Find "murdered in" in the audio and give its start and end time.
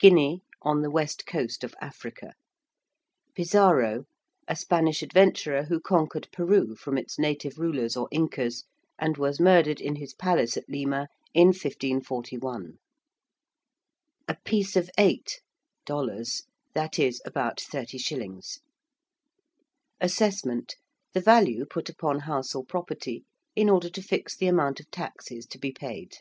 9.38-9.94